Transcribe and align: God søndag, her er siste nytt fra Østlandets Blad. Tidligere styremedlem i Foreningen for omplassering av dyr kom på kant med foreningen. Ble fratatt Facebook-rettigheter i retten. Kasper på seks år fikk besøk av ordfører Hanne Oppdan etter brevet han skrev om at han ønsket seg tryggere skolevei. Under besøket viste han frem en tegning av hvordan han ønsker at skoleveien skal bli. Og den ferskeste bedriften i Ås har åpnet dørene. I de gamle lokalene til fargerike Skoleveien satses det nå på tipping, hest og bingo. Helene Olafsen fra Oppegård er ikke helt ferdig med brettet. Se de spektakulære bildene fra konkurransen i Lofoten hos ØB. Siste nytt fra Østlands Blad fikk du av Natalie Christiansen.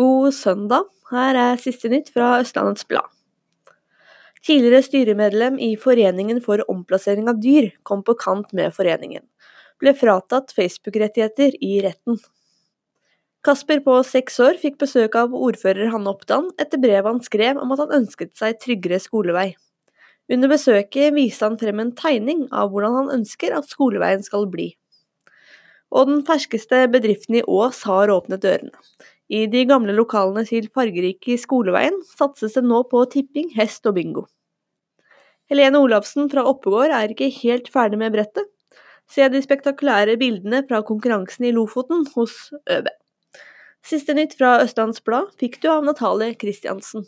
God 0.00 0.32
søndag, 0.32 0.86
her 1.10 1.36
er 1.36 1.58
siste 1.60 1.90
nytt 1.92 2.06
fra 2.14 2.38
Østlandets 2.40 2.86
Blad. 2.88 3.04
Tidligere 4.46 4.86
styremedlem 4.86 5.58
i 5.60 5.74
Foreningen 5.76 6.38
for 6.40 6.62
omplassering 6.72 7.28
av 7.28 7.42
dyr 7.42 7.66
kom 7.84 8.00
på 8.06 8.14
kant 8.22 8.54
med 8.56 8.72
foreningen. 8.72 9.26
Ble 9.82 9.92
fratatt 9.98 10.54
Facebook-rettigheter 10.56 11.58
i 11.60 11.82
retten. 11.84 12.16
Kasper 13.44 13.84
på 13.84 13.98
seks 14.08 14.40
år 14.40 14.56
fikk 14.62 14.80
besøk 14.80 15.20
av 15.20 15.36
ordfører 15.36 15.92
Hanne 15.92 16.14
Oppdan 16.14 16.48
etter 16.56 16.80
brevet 16.80 17.10
han 17.10 17.20
skrev 17.28 17.60
om 17.60 17.76
at 17.76 17.84
han 17.84 17.94
ønsket 18.00 18.32
seg 18.40 18.56
tryggere 18.64 19.02
skolevei. 19.04 19.50
Under 20.32 20.56
besøket 20.56 21.12
viste 21.12 21.44
han 21.44 21.60
frem 21.60 21.84
en 21.84 21.92
tegning 21.92 22.46
av 22.48 22.72
hvordan 22.72 23.02
han 23.02 23.14
ønsker 23.20 23.52
at 23.52 23.68
skoleveien 23.68 24.24
skal 24.24 24.48
bli. 24.48 24.72
Og 25.92 26.08
den 26.08 26.24
ferskeste 26.24 26.86
bedriften 26.88 27.42
i 27.42 27.44
Ås 27.44 27.84
har 27.84 28.08
åpnet 28.16 28.48
dørene. 28.48 28.78
I 29.30 29.44
de 29.46 29.62
gamle 29.62 29.94
lokalene 29.94 30.42
til 30.48 30.66
fargerike 30.74 31.36
Skoleveien 31.38 32.00
satses 32.16 32.56
det 32.56 32.64
nå 32.66 32.82
på 32.90 33.04
tipping, 33.12 33.52
hest 33.54 33.86
og 33.86 33.94
bingo. 33.94 34.24
Helene 35.50 35.78
Olafsen 35.82 36.26
fra 36.30 36.42
Oppegård 36.50 36.90
er 36.94 37.12
ikke 37.14 37.30
helt 37.40 37.70
ferdig 37.70 38.00
med 38.02 38.14
brettet. 38.14 38.48
Se 39.10 39.26
de 39.30 39.42
spektakulære 39.42 40.16
bildene 40.18 40.64
fra 40.66 40.82
konkurransen 40.86 41.46
i 41.46 41.54
Lofoten 41.54 42.04
hos 42.16 42.50
ØB. 42.70 42.90
Siste 43.86 44.14
nytt 44.18 44.36
fra 44.38 44.58
Østlands 44.64 45.02
Blad 45.02 45.30
fikk 45.40 45.58
du 45.62 45.70
av 45.72 45.86
Natalie 45.86 46.34
Christiansen. 46.38 47.06